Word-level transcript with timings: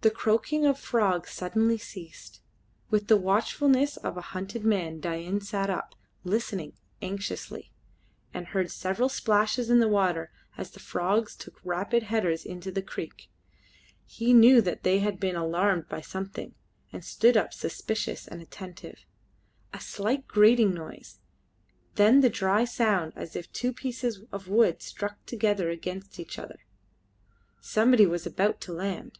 The 0.00 0.12
croaking 0.14 0.64
of 0.64 0.78
frogs 0.78 1.32
suddenly 1.32 1.76
ceased. 1.76 2.40
With 2.88 3.08
the 3.08 3.16
watchfulness 3.18 3.96
of 3.98 4.16
a 4.16 4.20
hunted 4.30 4.64
man 4.64 5.00
Dain 5.00 5.40
sat 5.40 5.68
up, 5.68 5.94
listening 6.24 6.74
anxiously, 7.02 7.72
and 8.32 8.46
heard 8.46 8.70
several 8.70 9.08
splashes 9.10 9.68
in 9.68 9.80
the 9.80 9.88
water 9.88 10.30
as 10.56 10.70
the 10.70 10.78
frogs 10.80 11.34
took 11.36 11.60
rapid 11.64 12.04
headers 12.04 12.44
into 12.46 12.70
the 12.70 12.80
creek. 12.80 13.28
He 14.06 14.32
knew 14.32 14.62
that 14.62 14.82
they 14.84 15.00
had 15.00 15.18
been 15.20 15.34
alarmed 15.36 15.88
by 15.90 16.00
something, 16.00 16.54
and 16.92 17.04
stood 17.04 17.36
up 17.36 17.52
suspicious 17.52 18.26
and 18.28 18.40
attentive. 18.40 19.04
A 19.74 19.80
slight 19.80 20.26
grating 20.28 20.72
noise, 20.72 21.18
then 21.96 22.20
the 22.20 22.30
dry 22.30 22.64
sound 22.64 23.12
as 23.16 23.34
of 23.36 23.52
two 23.52 23.72
pieces 23.74 24.20
of 24.32 24.46
wood 24.48 24.80
struck 24.80 25.18
against 25.32 26.18
each 26.20 26.38
other. 26.38 26.60
Somebody 27.60 28.06
was 28.06 28.24
about 28.26 28.60
to 28.62 28.72
land! 28.72 29.18